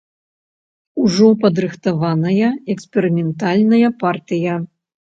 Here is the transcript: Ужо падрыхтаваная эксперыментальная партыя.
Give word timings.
Ужо 1.03 1.27
падрыхтаваная 1.43 2.51
эксперыментальная 2.77 3.89
партыя. 4.05 4.61